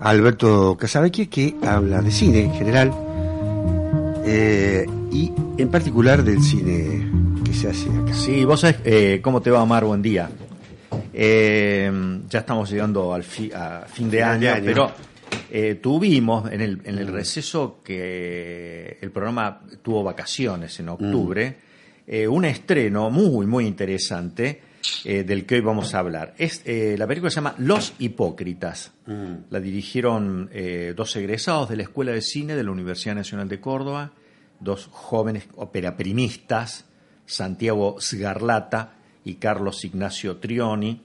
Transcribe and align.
Alberto 0.00 0.76
Casabecchia 0.78 1.26
que 1.26 1.54
habla 1.62 2.00
de 2.02 2.10
cine 2.10 2.40
en 2.44 2.52
general 2.54 2.92
eh, 4.24 4.86
y 5.12 5.32
en 5.58 5.68
particular 5.70 6.22
del 6.22 6.42
cine 6.42 7.06
que 7.44 7.52
se 7.52 7.68
hace 7.68 7.88
acá. 7.90 8.14
Sí, 8.14 8.44
vos 8.44 8.60
sabés 8.60 8.76
eh, 8.84 9.20
cómo 9.22 9.40
te 9.42 9.50
va, 9.50 9.62
Omar, 9.62 9.84
buen 9.84 10.02
día. 10.02 10.30
Eh, 11.12 12.20
ya 12.28 12.38
estamos 12.40 12.70
llegando 12.70 13.12
al 13.12 13.24
fi- 13.24 13.52
a 13.52 13.84
fin 13.92 14.10
de 14.10 14.22
año, 14.22 14.50
año. 14.52 14.62
pero 14.64 14.90
eh, 15.50 15.78
tuvimos 15.82 16.50
en 16.50 16.60
el, 16.60 16.80
en 16.84 16.98
el 16.98 17.08
receso 17.08 17.80
que 17.84 18.96
el 19.00 19.10
programa 19.10 19.60
tuvo 19.82 20.02
vacaciones 20.02 20.78
en 20.80 20.88
octubre, 20.88 21.56
eh, 22.06 22.26
un 22.26 22.44
estreno 22.44 23.10
muy, 23.10 23.46
muy 23.46 23.66
interesante 23.66 24.60
eh, 25.04 25.24
del 25.24 25.46
que 25.46 25.56
hoy 25.56 25.60
vamos 25.60 25.94
a 25.94 25.98
hablar. 26.00 26.34
Es, 26.38 26.62
eh, 26.64 26.96
la 26.98 27.06
película 27.06 27.30
se 27.30 27.36
llama 27.36 27.54
Los 27.58 27.94
Hipócritas. 27.98 28.92
La 29.50 29.58
dirigieron 29.60 30.48
eh, 30.52 30.94
dos 30.96 31.16
egresados 31.16 31.68
de 31.68 31.76
la 31.76 31.82
Escuela 31.82 32.12
de 32.12 32.22
Cine 32.22 32.54
de 32.54 32.62
la 32.62 32.70
Universidad 32.70 33.16
Nacional 33.16 33.48
de 33.48 33.60
Córdoba, 33.60 34.12
dos 34.60 34.88
jóvenes 34.92 35.48
operaprimistas, 35.56 36.84
Santiago 37.26 37.96
Sgarlata 38.00 38.92
y 39.24 39.34
Carlos 39.34 39.84
Ignacio 39.84 40.36
Trioni. 40.36 41.02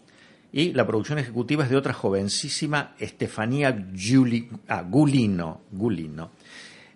Y 0.51 0.71
la 0.73 0.87
producción 0.87 1.19
ejecutiva 1.19 1.63
es 1.65 1.69
de 1.69 1.75
otra 1.75 1.93
jovencísima, 1.93 2.95
Estefanía 2.99 3.75
Giuli- 3.93 4.47
ah, 4.67 4.83
Gulino. 4.83 5.61
Gulino. 5.71 6.31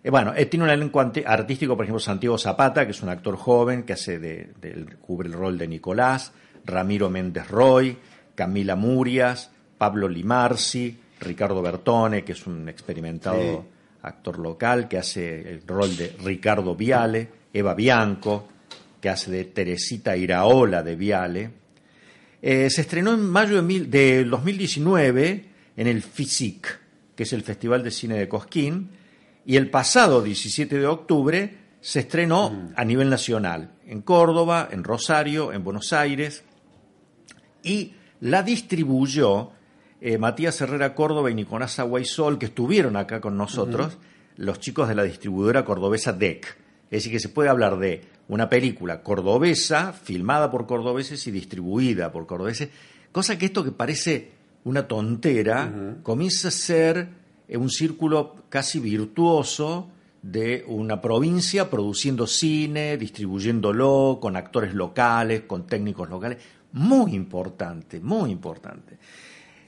Eh, 0.01 0.09
bueno, 0.09 0.33
eh, 0.33 0.45
tiene 0.45 0.63
un 0.63 0.69
elenco 0.69 1.01
artístico, 1.01 1.75
por 1.75 1.83
ejemplo, 1.83 1.99
Santiago 1.99 2.37
Zapata, 2.37 2.85
que 2.85 2.91
es 2.91 3.01
un 3.01 3.09
actor 3.09 3.35
joven 3.35 3.83
que 3.83 3.93
hace 3.93 4.17
de, 4.17 4.49
cubre 5.01 5.27
el 5.27 5.33
rol 5.33 5.57
de 5.57 5.67
Nicolás, 5.67 6.31
Ramiro 6.65 7.09
Méndez 7.09 7.47
Roy, 7.47 7.97
Camila 8.35 8.75
Murias, 8.75 9.51
Pablo 9.77 10.07
Limarsi, 10.07 10.97
Ricardo 11.19 11.61
Bertone, 11.61 12.23
que 12.23 12.31
es 12.33 12.45
un 12.47 12.67
experimentado 12.69 13.39
Sí. 13.41 13.57
actor 14.03 14.39
local, 14.39 14.87
que 14.87 14.97
hace 14.97 15.41
el 15.51 15.61
rol 15.67 15.95
de 15.97 16.15
Ricardo 16.23 16.75
Viale, 16.75 17.27
Eva 17.53 17.73
Bianco, 17.73 18.47
que 19.01 19.09
hace 19.09 19.31
de 19.31 19.45
Teresita 19.45 20.15
Iraola 20.15 20.83
de 20.83 20.95
Viale. 20.95 21.51
Eh, 22.41 22.69
se 22.69 22.81
estrenó 22.81 23.13
en 23.13 23.21
mayo 23.29 23.57
de 23.57 23.61
mil- 23.61 23.89
del 23.89 24.29
2019 24.29 25.45
en 25.75 25.87
el 25.87 26.01
FISIC, 26.01 26.79
que 27.15 27.23
es 27.23 27.33
el 27.33 27.43
Festival 27.43 27.83
de 27.83 27.91
Cine 27.91 28.15
de 28.17 28.29
Cosquín, 28.29 28.89
y 29.45 29.57
el 29.57 29.69
pasado 29.69 30.21
17 30.21 30.77
de 30.77 30.85
octubre 30.87 31.57
se 31.81 31.99
estrenó 32.01 32.69
a 32.75 32.85
nivel 32.85 33.09
nacional, 33.09 33.71
en 33.85 34.01
Córdoba, 34.01 34.69
en 34.71 34.83
Rosario, 34.83 35.51
en 35.53 35.63
Buenos 35.63 35.91
Aires, 35.93 36.43
y 37.63 37.93
la 38.21 38.43
distribuyó 38.43 39.51
eh, 40.01 40.17
Matías 40.17 40.59
Herrera 40.61 40.95
Córdoba 40.95 41.31
y 41.31 41.35
Nicolás 41.35 41.79
Aguaisol, 41.79 42.39
que 42.39 42.47
estuvieron 42.47 42.95
acá 42.95 43.19
con 43.19 43.37
nosotros, 43.37 43.97
los 44.37 44.59
chicos 44.59 44.87
de 44.87 44.95
la 44.95 45.03
distribuidora 45.03 45.65
cordobesa 45.65 46.13
DEC. 46.13 46.57
Es 46.91 47.03
decir, 47.03 47.11
que 47.11 47.19
se 47.19 47.29
puede 47.29 47.49
hablar 47.49 47.77
de 47.77 48.01
una 48.29 48.49
película 48.49 49.03
cordobesa, 49.03 49.93
filmada 49.93 50.49
por 50.49 50.65
cordobeses 50.65 51.25
y 51.27 51.31
distribuida 51.31 52.11
por 52.11 52.25
cordobeses, 52.25 52.69
cosa 53.11 53.37
que 53.37 53.47
esto 53.47 53.63
que 53.63 53.71
parece 53.71 54.31
una 54.63 54.87
tontera, 54.87 55.97
comienza 56.03 56.49
a 56.49 56.51
ser 56.51 57.09
eh, 57.47 57.57
un 57.57 57.69
círculo 57.69 58.35
casi 58.49 58.79
virtuoso 58.79 59.89
de 60.21 60.65
una 60.67 61.01
provincia 61.01 61.69
produciendo 61.69 62.27
cine, 62.27 62.97
distribuyéndolo 62.97 64.19
con 64.21 64.35
actores 64.35 64.73
locales, 64.73 65.41
con 65.41 65.65
técnicos 65.65 66.09
locales. 66.09 66.37
Muy 66.73 67.15
importante, 67.15 67.99
muy 67.99 68.31
importante. 68.31 68.97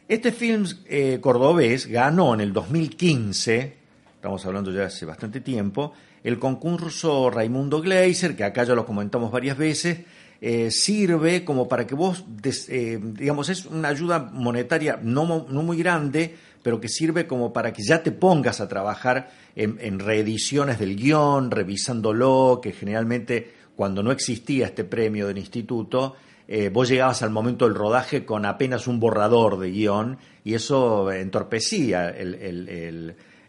Este 0.08 0.32
film 0.32 0.66
eh, 0.86 1.20
cordobés 1.22 1.88
ganó 1.88 2.34
en 2.34 2.42
el 2.42 2.54
2015, 2.54 3.78
estamos 4.16 4.46
hablando 4.46 4.72
ya 4.72 4.86
hace 4.86 5.06
bastante 5.06 5.42
tiempo, 5.42 5.94
el 6.24 6.38
concurso 6.38 7.30
Raimundo 7.32 7.82
Gleiser, 7.82 8.36
que 8.36 8.44
acá 8.44 8.64
ya 8.66 8.76
lo 8.76 8.86
comentamos 8.86 9.32
varias 9.32 9.58
veces, 9.58 10.02
eh, 10.42 10.70
sirve 10.70 11.44
como 11.46 11.68
para 11.68 11.88
que 11.88 11.96
vos, 11.96 12.26
eh, 12.68 13.00
digamos, 13.02 13.50
es 13.50 13.66
una 13.66 13.88
ayuda 13.90 14.20
monetaria 14.20 15.00
no, 15.02 15.26
mo- 15.26 15.48
no 15.50 15.64
muy 15.64 15.78
grande, 15.78 16.36
pero 16.62 16.80
que 16.80 16.90
sirve 16.90 17.26
como 17.26 17.54
para 17.54 17.74
que 17.74 17.82
ya 17.84 18.04
te 18.04 18.12
pongas 18.12 18.60
a 18.62 18.68
trabajar 18.68 19.32
en, 19.56 19.78
en 19.82 20.00
reediciones 20.00 20.78
del 20.78 20.96
guion, 20.96 21.50
revisándolo, 21.50 22.60
que 22.62 22.72
generalmente 22.74 23.54
cuando 23.76 24.04
no 24.04 24.12
existía 24.12 24.66
este 24.68 24.84
premio 24.84 25.28
del 25.28 25.38
instituto, 25.40 26.16
eh, 26.54 26.68
vos 26.68 26.90
llegabas 26.90 27.22
al 27.22 27.30
momento 27.30 27.64
del 27.64 27.76
rodaje 27.76 28.26
con 28.26 28.46
apenas 28.46 28.86
un 28.86 29.00
borrador 29.00 29.58
de 29.58 29.72
guion 29.72 30.18
y 30.44 30.54
eso 30.54 31.10
entorpecía 31.10 32.14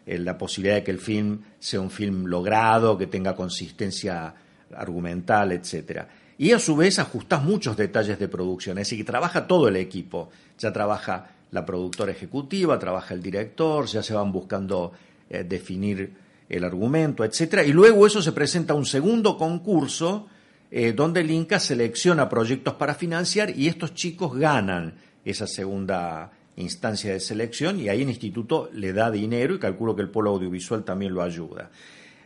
la 0.05 0.37
posibilidad 0.37 0.75
de 0.75 0.83
que 0.85 0.91
el 0.91 0.99
film 0.99 1.41
sea 1.59 1.81
un 1.81 1.91
film 1.91 2.27
logrado, 2.27 2.97
que 2.97 3.07
tenga 3.07 3.35
consistencia 3.35 4.33
argumental, 4.73 5.51
etcétera. 5.51 6.07
Y 6.37 6.53
a 6.53 6.59
su 6.59 6.77
vez 6.77 6.97
ajustás 6.97 7.43
muchos 7.43 7.75
detalles 7.75 8.17
de 8.19 8.29
producción, 8.29 8.77
es 8.77 8.87
decir, 8.87 8.99
que 8.99 9.11
trabaja 9.11 9.47
todo 9.47 9.67
el 9.67 9.75
equipo. 9.75 10.29
Ya 10.57 10.71
trabaja 10.71 11.27
la 11.51 11.65
productora 11.65 12.13
ejecutiva, 12.13 12.79
trabaja 12.79 13.13
el 13.13 13.21
director, 13.21 13.85
ya 13.85 14.01
se 14.01 14.13
van 14.13 14.31
buscando 14.31 14.93
eh, 15.29 15.43
definir 15.43 16.13
el 16.47 16.63
argumento, 16.63 17.25
etcétera. 17.25 17.65
Y 17.65 17.73
luego 17.73 18.07
eso 18.07 18.21
se 18.21 18.31
presenta 18.31 18.71
a 18.71 18.77
un 18.77 18.85
segundo 18.85 19.37
concurso 19.37 20.29
eh, 20.75 20.91
donde 20.91 21.21
el 21.21 21.29
Inca 21.29 21.59
selecciona 21.59 22.27
proyectos 22.27 22.73
para 22.73 22.95
financiar 22.95 23.55
y 23.55 23.67
estos 23.67 23.93
chicos 23.93 24.35
ganan 24.35 24.95
esa 25.23 25.45
segunda 25.45 26.31
instancia 26.55 27.13
de 27.13 27.19
selección 27.19 27.79
y 27.79 27.89
ahí 27.89 28.01
el 28.01 28.09
instituto 28.09 28.71
le 28.73 28.91
da 28.91 29.11
dinero 29.11 29.53
y 29.53 29.59
calculo 29.59 29.95
que 29.95 30.01
el 30.01 30.09
polo 30.09 30.31
audiovisual 30.31 30.83
también 30.83 31.13
lo 31.13 31.21
ayuda. 31.21 31.69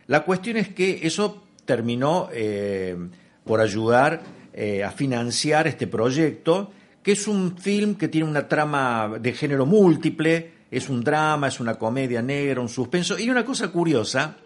La 0.06 0.24
cuestión 0.24 0.56
es 0.56 0.70
que 0.70 1.00
eso 1.02 1.44
terminó 1.66 2.30
eh, 2.32 2.96
por 3.44 3.60
ayudar 3.60 4.22
eh, 4.54 4.82
a 4.82 4.92
financiar 4.92 5.66
este 5.66 5.86
proyecto, 5.86 6.72
que 7.02 7.12
es 7.12 7.28
un 7.28 7.54
film 7.58 7.96
que 7.96 8.08
tiene 8.08 8.26
una 8.26 8.48
trama 8.48 9.18
de 9.20 9.34
género 9.34 9.66
múltiple, 9.66 10.52
es 10.70 10.88
un 10.88 11.04
drama, 11.04 11.48
es 11.48 11.60
una 11.60 11.74
comedia 11.74 12.22
negra, 12.22 12.62
un 12.62 12.70
suspenso, 12.70 13.18
y 13.18 13.28
una 13.28 13.44
cosa 13.44 13.68
curiosa, 13.68 14.38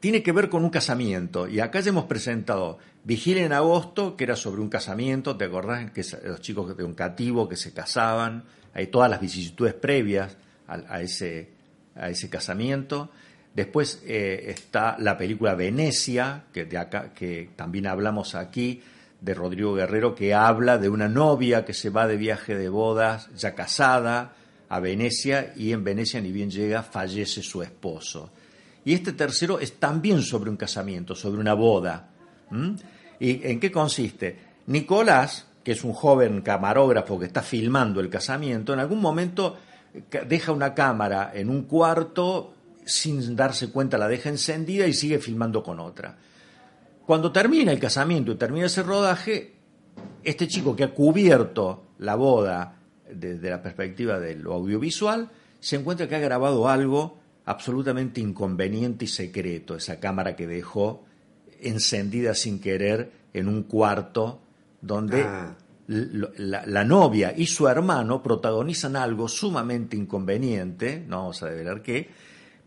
tiene 0.00 0.22
que 0.22 0.32
ver 0.32 0.48
con 0.48 0.64
un 0.64 0.70
casamiento. 0.70 1.48
Y 1.48 1.60
acá 1.60 1.80
ya 1.80 1.90
hemos 1.90 2.04
presentado 2.04 2.78
Vigilia 3.04 3.44
en 3.44 3.52
agosto, 3.52 4.16
que 4.16 4.24
era 4.24 4.36
sobre 4.36 4.60
un 4.60 4.68
casamiento, 4.68 5.36
¿te 5.36 5.44
acordás? 5.46 5.90
Que 5.92 6.02
es- 6.02 6.18
los 6.24 6.40
chicos 6.40 6.76
de 6.76 6.84
un 6.84 6.94
cativo 6.94 7.48
que 7.48 7.56
se 7.56 7.72
casaban, 7.72 8.44
hay 8.74 8.88
todas 8.88 9.10
las 9.10 9.20
vicisitudes 9.20 9.74
previas 9.74 10.36
a, 10.66 11.00
ese, 11.00 11.48
a 11.96 12.10
ese 12.10 12.28
casamiento. 12.28 13.10
Después 13.54 14.02
eh, 14.06 14.44
está 14.48 14.96
la 14.98 15.16
película 15.16 15.54
Venecia, 15.54 16.44
que, 16.52 16.68
que 17.14 17.50
también 17.56 17.86
hablamos 17.86 18.34
aquí, 18.34 18.82
de 19.20 19.34
Rodrigo 19.34 19.74
Guerrero, 19.74 20.14
que 20.14 20.32
habla 20.34 20.78
de 20.78 20.88
una 20.88 21.08
novia 21.08 21.64
que 21.64 21.74
se 21.74 21.90
va 21.90 22.06
de 22.06 22.16
viaje 22.16 22.56
de 22.56 22.68
bodas, 22.68 23.28
ya 23.36 23.54
casada, 23.54 24.34
a 24.68 24.78
Venecia, 24.80 25.54
y 25.56 25.72
en 25.72 25.82
Venecia 25.82 26.20
ni 26.20 26.30
bien 26.30 26.50
llega, 26.50 26.82
fallece 26.84 27.42
su 27.42 27.62
esposo. 27.62 28.30
Y 28.88 28.94
este 28.94 29.12
tercero 29.12 29.60
es 29.60 29.74
también 29.74 30.22
sobre 30.22 30.48
un 30.48 30.56
casamiento, 30.56 31.14
sobre 31.14 31.42
una 31.42 31.52
boda. 31.52 32.08
¿Mm? 32.48 32.70
¿Y 33.20 33.46
en 33.46 33.60
qué 33.60 33.70
consiste? 33.70 34.38
Nicolás, 34.68 35.46
que 35.62 35.72
es 35.72 35.84
un 35.84 35.92
joven 35.92 36.40
camarógrafo 36.40 37.18
que 37.18 37.26
está 37.26 37.42
filmando 37.42 38.00
el 38.00 38.08
casamiento, 38.08 38.72
en 38.72 38.78
algún 38.78 39.02
momento 39.02 39.58
eh, 39.92 40.24
deja 40.26 40.52
una 40.52 40.72
cámara 40.72 41.32
en 41.34 41.50
un 41.50 41.64
cuarto, 41.64 42.54
sin 42.86 43.36
darse 43.36 43.70
cuenta 43.70 43.98
la 43.98 44.08
deja 44.08 44.30
encendida 44.30 44.86
y 44.86 44.94
sigue 44.94 45.18
filmando 45.18 45.62
con 45.62 45.80
otra. 45.80 46.16
Cuando 47.04 47.30
termina 47.30 47.72
el 47.72 47.78
casamiento 47.78 48.32
y 48.32 48.36
termina 48.36 48.64
ese 48.64 48.82
rodaje, 48.82 49.54
este 50.24 50.48
chico 50.48 50.74
que 50.74 50.84
ha 50.84 50.94
cubierto 50.94 51.88
la 51.98 52.14
boda 52.14 52.78
desde 53.12 53.50
la 53.50 53.60
perspectiva 53.60 54.18
de 54.18 54.34
lo 54.36 54.54
audiovisual, 54.54 55.28
se 55.60 55.76
encuentra 55.76 56.08
que 56.08 56.16
ha 56.16 56.20
grabado 56.20 56.70
algo 56.70 57.17
absolutamente 57.48 58.20
inconveniente 58.20 59.06
y 59.06 59.08
secreto, 59.08 59.74
esa 59.74 59.98
cámara 59.98 60.36
que 60.36 60.46
dejó 60.46 61.06
encendida 61.60 62.34
sin 62.34 62.60
querer 62.60 63.10
en 63.32 63.48
un 63.48 63.62
cuarto 63.62 64.42
donde 64.82 65.22
Ah. 65.22 65.56
la, 65.86 66.84
novia 66.84 67.32
y 67.34 67.46
su 67.46 67.66
hermano 67.66 68.22
protagonizan 68.22 68.96
algo 68.96 69.28
sumamente 69.28 69.96
inconveniente, 69.96 71.02
no 71.08 71.20
vamos 71.20 71.42
a 71.42 71.46
develar 71.46 71.80
qué, 71.80 72.10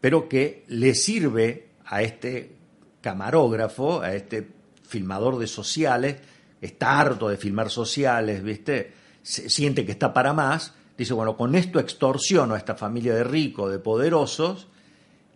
pero 0.01 0.27
que 0.27 0.65
le 0.69 0.95
sirve 0.95 1.67
a 1.85 2.01
este 2.01 2.55
camarógrafo, 3.01 4.01
a 4.01 4.15
este 4.15 4.47
filmador 4.81 5.37
de 5.37 5.45
sociales, 5.45 6.17
está 6.59 6.99
harto 6.99 7.29
de 7.29 7.37
filmar 7.37 7.69
sociales, 7.69 8.41
¿viste? 8.41 8.93
siente 9.21 9.85
que 9.85 9.91
está 9.91 10.11
para 10.11 10.33
más, 10.33 10.73
dice, 10.97 11.13
bueno, 11.13 11.37
con 11.37 11.53
esto 11.53 11.79
extorsiono 11.79 12.55
a 12.55 12.57
esta 12.57 12.73
familia 12.73 13.13
de 13.13 13.23
ricos, 13.23 13.71
de 13.71 13.77
poderosos, 13.77 14.70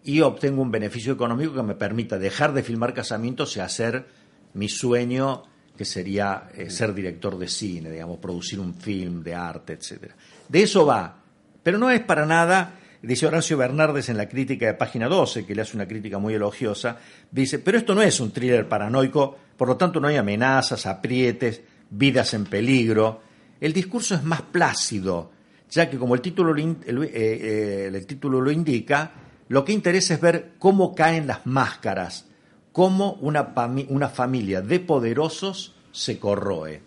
y 0.05 0.21
obtengo 0.21 0.61
un 0.61 0.71
beneficio 0.71 1.11
económico 1.11 1.55
que 1.55 1.63
me 1.63 1.73
permita 1.73 2.19
dejar 2.19 2.53
de 2.53 2.61
filmar 2.61 2.93
casamientos 2.93 3.57
y 3.57 3.59
hacer 3.59 4.05
mi 4.53 4.69
sueño 4.69 5.43
que 5.75 5.83
sería 5.83 6.47
eh, 6.53 6.69
ser 6.69 6.93
director 6.93 7.37
de 7.37 7.47
cine, 7.47 7.89
digamos, 7.89 8.19
producir 8.19 8.59
un 8.59 8.75
film 8.75 9.23
de 9.23 9.33
arte, 9.33 9.73
etc. 9.73 10.11
De 10.47 10.61
eso 10.61 10.85
va, 10.85 11.17
pero 11.63 11.79
no 11.79 11.89
es 11.89 12.01
para 12.01 12.25
nada, 12.25 12.75
dice 13.01 13.25
Horacio 13.25 13.57
Bernardes 13.57 14.07
en 14.07 14.17
la 14.17 14.29
crítica 14.29 14.67
de 14.67 14.75
página 14.75 15.07
12, 15.07 15.45
que 15.45 15.55
le 15.55 15.63
hace 15.63 15.75
una 15.75 15.87
crítica 15.87 16.19
muy 16.19 16.35
elogiosa, 16.35 16.99
dice, 17.31 17.57
pero 17.59 17.79
esto 17.79 17.95
no 17.95 18.03
es 18.03 18.19
un 18.19 18.31
thriller 18.31 18.69
paranoico, 18.69 19.35
por 19.57 19.67
lo 19.67 19.75
tanto 19.75 19.99
no 19.99 20.07
hay 20.07 20.17
amenazas, 20.17 20.85
aprietes, 20.85 21.61
vidas 21.89 22.33
en 22.35 22.45
peligro. 22.45 23.21
El 23.59 23.73
discurso 23.73 24.13
es 24.15 24.23
más 24.23 24.43
plácido, 24.43 25.31
ya 25.69 25.89
que 25.89 25.97
como 25.97 26.13
el 26.13 26.21
título, 26.21 26.55
eh, 26.55 26.75
eh, 26.85 27.91
el 27.91 28.05
título 28.05 28.39
lo 28.39 28.51
indica, 28.51 29.24
lo 29.47 29.65
que 29.65 29.73
interesa 29.73 30.15
es 30.15 30.21
ver 30.21 30.53
cómo 30.57 30.95
caen 30.95 31.27
las 31.27 31.45
máscaras, 31.45 32.25
cómo 32.71 33.13
una, 33.21 33.53
una 33.89 34.09
familia 34.09 34.61
de 34.61 34.79
poderosos 34.79 35.75
se 35.91 36.19
corroe. 36.19 36.81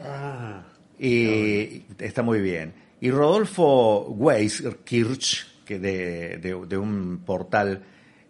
Ah, 0.00 0.62
y 0.98 1.82
está 1.98 2.22
muy 2.22 2.40
bien. 2.40 2.74
Y 3.00 3.10
Rodolfo 3.10 4.06
Weiskirch, 4.10 5.64
que 5.64 5.78
de, 5.78 6.38
de, 6.38 6.78
un 6.78 7.22
portal 7.24 7.82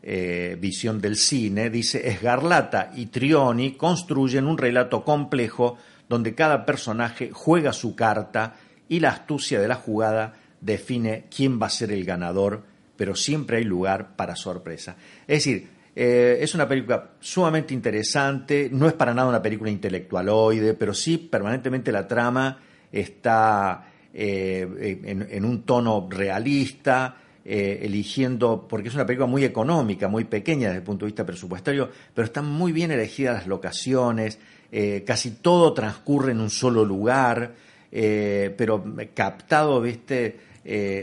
eh, 0.03 0.57
Visión 0.61 1.01
del 1.01 1.17
Cine, 1.17 1.71
dice, 1.71 2.09
Esgarlata 2.09 2.93
y 2.95 3.07
Trioni 3.07 3.73
construyen 3.73 4.47
un 4.47 4.59
relato 4.59 5.05
complejo 5.05 5.79
donde 6.09 6.35
cada 6.35 6.65
personaje 6.65 7.31
juega 7.33 7.73
su 7.73 7.95
carta 7.95 8.57
y 8.89 9.01
la 9.01 9.11
astucia 9.11 9.61
de 9.61 9.69
la 9.69 9.75
jugada 9.75 10.35
define 10.61 11.27
quién 11.35 11.61
va 11.61 11.67
a 11.67 11.71
ser 11.71 11.93
el 11.93 12.05
ganador, 12.05 12.65
pero 12.99 13.15
siempre 13.15 13.59
hay 13.59 13.65
lugar 13.65 14.17
para 14.17 14.35
sorpresa. 14.35 14.97
Es 15.27 15.45
decir, 15.45 15.69
eh, 15.95 16.39
es 16.43 16.55
una 16.55 16.69
película 16.69 17.13
sumamente 17.21 17.73
interesante, 17.73 18.69
no 18.73 18.89
es 18.89 18.93
para 18.93 19.15
nada 19.15 19.29
una 19.29 19.41
película 19.41 19.71
intelectualoide, 19.71 20.75
pero 20.75 20.93
sí 20.93 21.17
permanentemente 21.17 21.93
la 21.93 22.09
trama 22.09 22.59
está 22.91 23.89
eh, 24.13 25.27
en, 25.31 25.45
un 25.45 25.63
tono 25.63 26.09
realista, 26.11 27.17
eh, 27.45 27.79
eligiendo, 27.83 28.67
porque 28.69 28.89
es 28.89 28.95
una 28.97 29.07
película 29.07 29.29
muy 29.29 29.45
económica, 29.45 30.09
muy 30.09 30.25
pequeña 30.25 30.67
desde 30.69 30.79
el 30.79 30.85
punto 30.85 31.05
de 31.07 31.11
vista 31.11 31.25
presupuestario, 31.25 31.89
pero 32.13 32.27
están 32.27 32.47
muy 32.47 32.73
bien 32.73 32.91
elegidas 32.91 33.35
las 33.35 33.47
locaciones, 33.47 34.41
casi 35.07 35.31
todo 35.31 35.73
transcurre 35.73 36.33
en 36.33 36.41
un 36.41 36.51
solo 36.51 36.85
lugar, 36.85 37.55
pero 37.91 38.85
captado, 39.15 39.81
viste, 39.81 40.48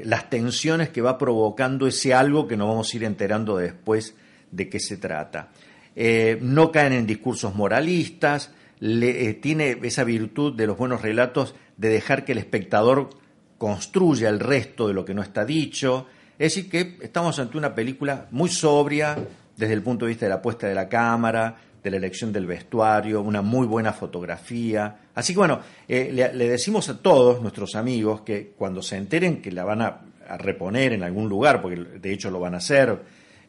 las 0.03 0.29
tensiones 0.29 0.89
que 0.89 1.01
va 1.01 1.17
provocando 1.17 1.88
ese 1.88 2.13
algo 2.13 2.47
que 2.47 2.56
nos 2.56 2.67
vamos 2.67 2.94
a 2.94 2.97
ir 2.97 3.03
enterando 3.03 3.57
después 3.57 4.15
de 4.51 4.69
qué 4.69 4.79
se 4.79 4.97
trata. 4.97 5.50
Eh, 5.95 6.38
no 6.41 6.71
caen 6.71 6.94
en 6.94 7.07
discursos 7.07 7.56
moralistas, 7.56 8.51
le, 8.79 9.29
eh, 9.29 9.33
tiene 9.35 9.77
esa 9.83 10.03
virtud 10.03 10.53
de 10.53 10.67
los 10.67 10.77
buenos 10.77 11.01
relatos 11.01 11.56
de 11.77 11.89
dejar 11.89 12.25
que 12.25 12.33
el 12.33 12.38
espectador 12.38 13.09
construya 13.57 14.29
el 14.29 14.39
resto 14.39 14.88
de 14.88 14.94
lo 14.94 15.06
que 15.06 15.13
no 15.13 15.21
está 15.21 15.45
dicho. 15.45 16.07
Es 16.38 16.53
decir, 16.53 16.69
que 16.69 16.97
estamos 17.01 17.39
ante 17.39 17.57
una 17.57 17.73
película 17.73 18.27
muy 18.31 18.50
sobria 18.50 19.15
desde 19.56 19.73
el 19.73 19.81
punto 19.81 20.06
de 20.06 20.09
vista 20.09 20.25
de 20.25 20.31
la 20.31 20.41
puesta 20.41 20.67
de 20.67 20.75
la 20.75 20.89
cámara, 20.89 21.56
de 21.86 21.92
la 21.92 21.98
elección 21.98 22.34
del 22.34 22.48
vestuario, 22.48 23.22
una 23.22 23.44
muy 23.44 23.68
buena 23.68 23.94
fotografía. 23.94 25.02
Así 25.14 25.34
que 25.34 25.38
bueno, 25.38 25.60
eh, 25.88 26.10
le, 26.12 26.50
decimos 26.50 26.90
a 26.90 26.98
todos 26.98 27.44
nuestros 27.44 27.76
amigos 27.76 28.22
que 28.22 28.54
cuando 28.58 28.82
se 28.82 28.98
enteren 28.98 29.40
que 29.40 29.52
la 29.52 29.64
van 29.64 29.84
a 29.84 30.02
reponer 30.40 30.94
en 30.94 31.04
algún 31.04 31.30
lugar, 31.30 31.62
porque 31.62 31.78
de 31.78 32.12
hecho 32.12 32.32
lo 32.32 32.40
van 32.40 32.56
a 32.56 32.58
hacer, 32.58 32.98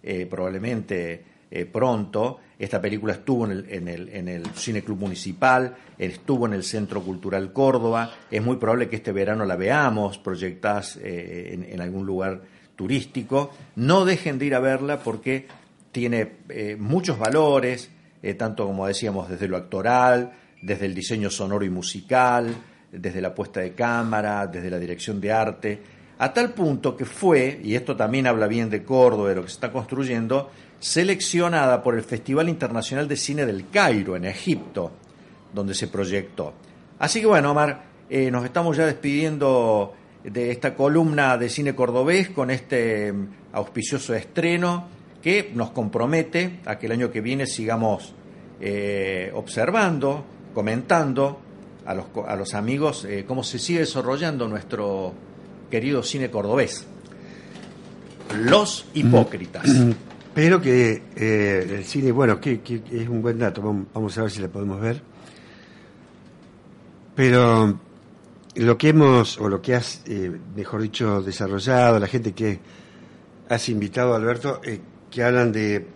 eh, 0.03 0.27
probablemente 0.29 1.25
eh, 1.51 1.65
pronto. 1.65 2.41
Esta 2.59 2.79
película 2.79 3.15
estuvo 3.15 3.47
en 3.47 3.53
el, 3.53 3.67
en, 3.71 3.89
el, 3.89 4.09
en 4.11 4.29
el 4.29 4.45
Cine 4.55 4.83
Club 4.83 4.99
Municipal, 4.99 5.75
estuvo 5.97 6.45
en 6.45 6.53
el 6.53 6.63
Centro 6.63 7.03
Cultural 7.03 7.55
Córdoba. 7.55 8.13
Es 8.31 8.45
muy 8.45 8.57
probable 8.57 8.91
que 8.91 8.97
este 8.97 9.13
verano 9.13 9.47
la 9.47 9.57
veamos 9.57 10.19
proyectada 10.19 10.83
eh, 11.01 11.59
en, 11.71 11.81
algún 11.81 12.05
lugar 12.05 12.43
turístico. 12.77 13.51
No 13.77 14.05
dejen 14.05 14.39
de 14.39 14.45
ir 14.45 14.55
a 14.55 14.61
verla 14.61 15.01
porque 15.01 15.47
tiene 15.91 16.33
muchos 16.79 17.19
valores, 17.19 17.91
tanto 18.39 18.67
como 18.67 18.87
decíamos 18.87 19.29
desde 19.29 19.49
lo 19.49 19.57
actoral, 19.57 20.33
desde 20.63 20.87
el 20.87 20.95
diseño 20.95 21.31
sonoro 21.31 21.65
y 21.65 21.71
musical, 21.71 22.55
desde 22.91 23.21
la 23.21 23.35
puesta 23.35 23.61
de 23.61 23.73
cámara, 23.73 24.47
desde 24.47 24.71
la 24.71 24.79
dirección 24.79 25.21
de 25.21 25.33
arte 25.33 25.83
a 26.19 26.33
tal 26.33 26.53
punto 26.53 26.97
que 26.97 27.05
fue, 27.05 27.61
y 27.63 27.75
esto 27.75 27.95
también 27.95 28.27
habla 28.27 28.47
bien 28.47 28.71
de 28.71 28.83
Córdoba, 28.83 29.29
de 29.29 29.35
lo 29.35 29.43
que 29.43 29.49
se 29.49 29.55
está 29.55 29.71
construyendo, 29.71 30.51
seleccionada 30.81 31.83
por 31.83 31.95
el 31.95 32.03
Festival 32.03 32.49
Internacional 32.49 33.07
de 33.07 33.17
Cine 33.17 33.45
del 33.45 33.69
Cairo, 33.69 34.17
en 34.17 34.25
Egipto, 34.25 34.93
donde 35.53 35.75
se 35.75 35.89
proyectó. 35.89 36.55
Así 36.99 37.21
que 37.21 37.27
bueno, 37.27 37.51
Omar, 37.51 37.83
eh, 38.09 38.31
nos 38.31 38.45
estamos 38.45 38.77
ya 38.77 38.87
despidiendo 38.87 39.95
de 40.25 40.51
esta 40.51 40.75
columna 40.75 41.37
de 41.37 41.51
cine 41.51 41.75
cordobés 41.75 42.31
con 42.31 42.51
este 42.51 43.13
mm, 43.13 43.29
auspicioso 43.53 44.15
estreno 44.15 44.89
que 45.27 45.51
nos 45.57 45.73
compromete 45.73 46.61
a 46.67 46.79
que 46.79 46.87
el 46.87 46.93
año 46.93 47.11
que 47.11 47.21
viene 47.21 47.49
sigamos 47.49 48.15
eh, 48.61 49.33
observando, 49.35 50.25
comentando 50.55 51.41
a 51.85 51.95
los, 51.95 52.07
a 52.29 52.37
los 52.37 52.55
amigos 52.55 53.05
eh, 53.07 53.25
cómo 53.27 53.43
se 53.43 53.59
sigue 53.59 53.81
desarrollando 53.81 54.47
nuestro 54.47 55.13
querido 55.69 56.05
cine 56.05 56.31
cordobés. 56.31 56.87
Los 58.39 58.87
hipócritas. 58.95 59.67
Mm, 59.67 59.91
pero 60.35 60.61
que 60.61 61.03
eh, 61.17 61.67
el 61.77 61.85
cine, 61.85 62.13
bueno, 62.13 62.41
que, 62.41 62.61
es 62.65 63.09
un 63.09 63.21
buen 63.21 63.41
dato, 63.41 63.63
vamos 63.93 64.17
a 64.19 64.23
ver 64.23 64.31
si 64.31 64.41
la 64.41 64.47
podemos 64.47 64.81
ver. 64.81 65.03
Pero 67.17 67.81
lo 68.55 68.79
que 68.79 68.91
hemos, 68.91 69.41
o 69.41 69.49
lo 69.49 69.61
que 69.61 69.75
has, 69.75 70.05
mejor 70.55 70.83
dicho, 70.83 71.21
desarrollado, 71.21 71.99
la 71.99 72.07
gente 72.07 72.33
que 72.33 72.61
has 73.49 73.69
invitado, 73.69 74.15
Alberto, 74.15 74.61
que 75.11 75.23
hablan 75.23 75.53
de 75.53 75.87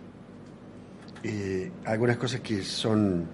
algunas 1.85 2.17
cosas 2.17 2.41
que 2.41 2.63
son 2.63 3.27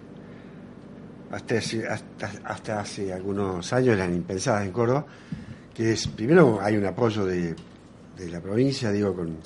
hasta 1.32 1.56
hasta, 1.58 2.32
hasta 2.46 2.80
hace 2.80 3.14
algunos 3.14 3.72
años 3.74 3.96
eran 3.96 4.14
impensadas 4.14 4.66
en 4.66 4.72
Córdoba, 4.72 5.06
que 5.74 5.92
es, 5.94 6.08
primero 6.08 6.60
hay 6.62 6.78
un 6.78 6.86
apoyo 6.86 7.26
de, 7.26 7.56
la 8.32 8.42
provincia, 8.42 8.92
digo, 8.92 9.14
con 9.14 9.40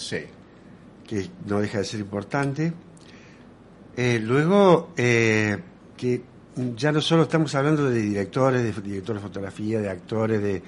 que 1.06 1.30
no 1.46 1.60
deja 1.60 1.80
de 1.80 1.84
ser 1.84 2.00
importante. 2.00 2.72
Eh, 3.98 4.20
luego, 4.24 4.94
eh, 4.96 5.58
que 5.98 6.22
ya 6.78 6.92
no 6.92 7.02
solo 7.02 7.24
estamos 7.24 7.54
hablando 7.56 7.90
de 7.90 8.02
directores, 8.02 8.64
de 8.64 8.82
directores 8.82 9.22
de 9.22 9.28
fotografía, 9.28 9.82
de 9.82 9.90
actores, 9.90 10.42
de 10.42 10.64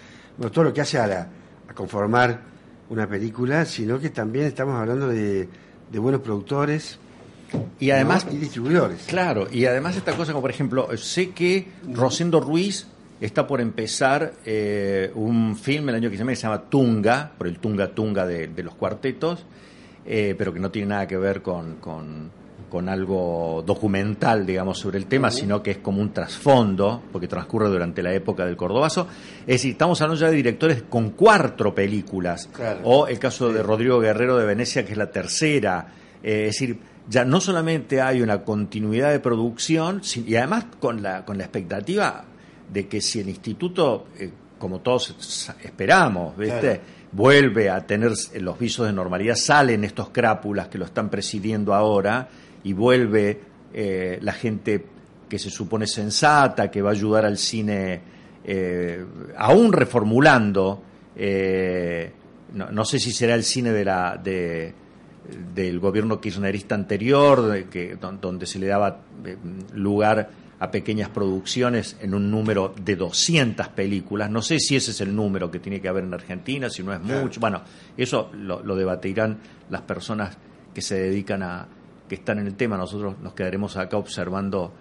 todo 0.51 0.65
lo 0.65 0.73
que 0.73 0.81
hace 0.81 0.97
a, 0.97 1.07
la, 1.07 1.27
a 1.69 1.73
conformar 1.73 2.52
una 2.89 3.07
película, 3.07 3.65
sino 3.65 3.99
que 3.99 4.09
también 4.09 4.45
estamos 4.45 4.75
hablando 4.75 5.07
de, 5.07 5.47
buenos 5.93 6.21
productores, 6.21 6.99
y 7.79 7.91
además 7.91 8.25
y 8.31 8.37
distribuidores. 8.37 9.03
Claro, 9.07 9.47
y 9.51 9.65
además 9.65 9.95
esta 9.95 10.15
cosa 10.15 10.31
como 10.31 10.41
por 10.41 10.49
ejemplo, 10.49 10.89
sé 10.97 11.31
que 11.31 11.67
Rosendo 11.91 12.39
Ruiz 12.39 12.87
está 13.21 13.45
por 13.45 13.61
empezar 13.61 14.33
eh, 14.45 15.11
un 15.15 15.55
film 15.55 15.89
el 15.89 15.95
año 15.95 16.09
que 16.09 16.15
se 16.17 16.23
llama, 16.23 16.35
se 16.35 16.41
llama 16.41 16.61
Tunga, 16.63 17.31
por 17.37 17.47
el 17.47 17.59
Tunga 17.59 17.89
Tunga 17.89 18.25
de, 18.25 18.63
los 18.63 18.75
cuartetos, 18.75 19.45
eh, 20.05 20.35
pero 20.37 20.53
que 20.53 20.59
no 20.59 20.71
tiene 20.71 20.89
nada 20.89 21.07
que 21.07 21.17
ver 21.17 21.41
con, 21.41 21.75
con, 21.75 22.31
algo 22.81 23.63
documental, 23.65 24.45
digamos, 24.45 24.79
sobre 24.79 24.97
el 24.97 25.05
tema, 25.05 25.29
sino 25.31 25.61
que 25.61 25.71
es 25.71 25.77
como 25.77 26.01
un 26.01 26.11
trasfondo, 26.11 27.03
porque 27.11 27.27
transcurre 27.27 27.69
durante 27.69 28.01
la 28.01 28.13
época 28.13 28.45
del 28.45 28.57
Cordobazo. 28.57 29.07
Es 29.41 29.55
decir, 29.55 29.71
estamos 29.71 30.01
hablando 30.01 30.19
ya 30.19 30.29
de 30.29 30.35
directores 30.35 30.83
con 30.83 31.11
cuatro 31.11 31.75
películas, 31.75 32.49
o 32.83 33.07
el 33.07 33.19
caso 33.19 33.51
de 33.51 33.61
Rodrigo 33.61 33.99
Guerrero 33.99 34.37
de 34.37 34.45
Venecia, 34.45 34.85
que 34.85 34.93
es 34.93 34.97
la 34.97 35.11
tercera. 35.11 35.87
Eh, 36.23 36.47
es 36.47 36.59
decir, 36.59 36.79
ya 37.07 37.25
no 37.25 37.41
solamente 37.41 38.01
hay 38.01 38.21
una 38.21 38.43
continuidad 38.43 39.11
de 39.11 39.19
producción, 39.19 40.01
y 40.25 40.35
además 40.35 40.65
con 40.79 41.03
la, 41.03 41.25
con 41.25 41.37
la 41.37 41.43
expectativa 41.43 42.25
de 42.71 42.87
que 42.87 43.01
si 43.01 43.19
el 43.19 43.29
instituto, 43.29 44.07
eh, 44.17 44.31
como 44.63 44.79
todos 44.79 45.13
esperamos, 45.61 46.35
vuelve 47.11 47.69
a 47.69 47.85
tener 47.85 48.13
los 48.39 48.57
visos 48.57 48.87
de 48.87 48.93
normalidad, 48.93 49.35
salen 49.35 49.83
estos 49.83 50.07
crápulas 50.11 50.69
que 50.69 50.77
lo 50.77 50.85
están 50.85 51.09
presidiendo 51.09 51.73
ahora 51.73 52.29
y 52.63 52.71
vuelve 52.71 53.41
eh, 53.73 54.19
la 54.21 54.31
gente 54.31 54.85
que 55.27 55.37
se 55.37 55.49
supone 55.49 55.85
sensata, 55.85 56.71
que 56.71 56.81
va 56.81 56.91
a 56.91 56.93
ayudar 56.93 57.25
al 57.25 57.37
cine, 57.37 57.99
aún 59.35 59.73
reformulando, 59.73 60.81
no, 62.53 62.85
sé 62.85 62.99
si 62.99 63.11
será 63.11 63.35
el 63.35 63.43
cine 63.43 63.73
de 63.73 63.83
la, 63.83 64.15
de, 64.15 64.73
del 65.53 65.77
gobierno 65.81 66.21
kirchnerista 66.21 66.73
anterior, 66.73 67.65
que, 67.65 67.97
donde 67.99 68.45
se 68.45 68.59
le 68.59 68.67
daba 68.67 69.01
lugar 69.73 70.29
a 70.63 70.71
pequeñas 70.71 71.09
producciones 71.09 71.97
en 71.99 72.13
un 72.13 72.31
número 72.31 72.73
de 72.81 72.95
200 72.95 73.67
películas. 73.67 74.29
No 74.29 74.41
sé 74.41 74.59
si 74.59 74.77
ese 74.77 74.91
es 74.91 75.01
el 75.01 75.13
número 75.13 75.51
que 75.51 75.59
tiene 75.59 75.81
que 75.81 75.89
haber 75.89 76.05
en 76.05 76.13
Argentina, 76.13 76.69
si 76.69 76.83
no 76.83 76.93
es 76.93 77.01
mucho. 77.01 77.41
Bueno, 77.41 77.63
eso 77.97 78.31
lo, 78.31 78.61
debatirán 78.73 79.39
las 79.69 79.81
personas 79.81 80.37
que 80.73 80.81
se 80.81 80.97
dedican 80.97 81.43
a, 81.43 81.67
que 82.07 82.15
están 82.15 82.39
en 82.39 82.47
el 82.47 82.55
tema. 82.55 82.77
Nosotros 82.77 83.15
nos 83.21 83.33
quedaremos 83.33 83.75
acá 83.75 83.97
observando, 83.97 84.71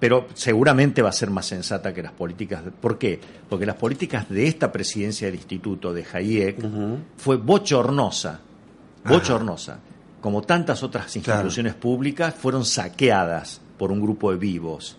pero 0.00 0.26
seguramente 0.32 1.02
va 1.02 1.10
a 1.10 1.12
ser 1.12 1.28
más 1.28 1.44
sensata 1.44 1.92
que 1.92 2.02
las 2.02 2.12
políticas. 2.12 2.62
¿Por 2.80 2.96
qué? 2.96 3.20
Porque 3.46 3.66
las 3.66 3.76
políticas 3.76 4.30
de 4.30 4.46
esta 4.46 4.72
presidencia 4.72 5.26
del 5.26 5.34
instituto 5.34 5.92
de 5.92 6.02
Hayek 6.10 6.66
fue 7.18 7.36
bochornosa, 7.36 8.40
bochornosa. 9.04 9.80
Como 10.22 10.40
tantas 10.40 10.82
otras 10.82 11.14
instituciones 11.14 11.74
públicas, 11.74 12.34
fueron 12.34 12.64
saqueadas 12.64 13.60
por 13.76 13.92
un 13.92 14.00
grupo 14.00 14.32
de 14.32 14.38
vivos 14.38 14.96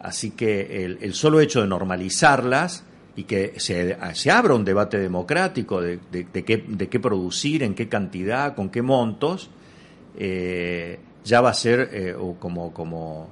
Así 0.00 0.30
que 0.30 0.84
el, 1.00 1.14
solo 1.14 1.40
hecho 1.40 1.62
de 1.62 1.66
normalizarlas 1.66 2.84
y 3.16 3.24
que 3.24 3.54
se, 3.56 3.96
se 4.14 4.30
abra 4.30 4.54
un 4.54 4.64
debate 4.64 4.98
democrático 4.98 5.80
de, 5.80 5.98
qué, 6.10 6.64
de, 6.68 6.88
qué, 6.88 7.00
producir, 7.00 7.62
en 7.62 7.74
qué 7.74 7.88
cantidad, 7.88 8.54
con 8.54 8.68
qué 8.68 8.82
montos, 8.82 9.50
eh, 10.16 10.98
ya 11.24 11.40
va 11.40 11.50
a 11.50 11.54
ser 11.54 11.90
eh, 11.92 12.16
como, 12.38 12.72
como 12.72 13.30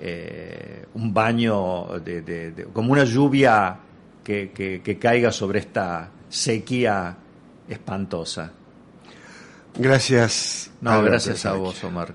eh, 0.00 0.86
un 0.94 1.12
baño, 1.12 1.98
de, 2.04 2.66
como 2.72 2.92
una 2.92 3.04
lluvia 3.04 3.78
que, 4.22 4.50
que, 4.52 4.98
caiga 4.98 5.32
sobre 5.32 5.58
esta 5.58 6.10
sequía 6.28 7.16
espantosa. 7.68 8.52
Gracias. 9.76 10.70
No, 10.80 11.02
gracias 11.02 11.46
a 11.46 11.54
vos, 11.54 11.82
Omar. 11.84 12.14